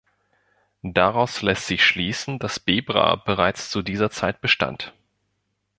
Daraus 0.81 1.43
lässt 1.43 1.67
sich 1.67 1.85
schließen, 1.85 2.39
dass 2.39 2.59
Bebra 2.59 3.17
bereits 3.17 3.69
zu 3.69 3.83
dieser 3.83 4.09
Zeit 4.09 4.41
bestand. 4.41 4.95